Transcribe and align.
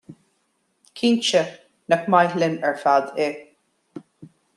Cinnte, 0.95 1.43
nach 1.91 2.07
maith 2.11 2.35
linn 2.39 2.57
ar 2.69 2.77
fad 2.83 3.05
é? 3.25 3.27